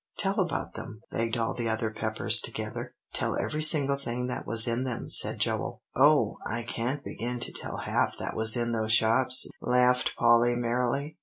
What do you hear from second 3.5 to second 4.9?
single thing that was in